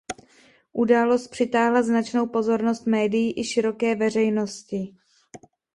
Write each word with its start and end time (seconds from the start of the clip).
Událost 0.73 1.27
přitáhla 1.27 1.83
značnou 1.83 2.27
pozornost 2.27 2.85
médií 2.85 3.39
i 3.39 3.43
široké 3.43 3.95
veřejnosti. 3.95 4.97